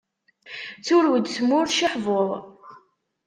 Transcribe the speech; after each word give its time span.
Turew-d 0.85 1.25
tmurt 1.35 1.71
ciḥbuḍ. 1.77 2.29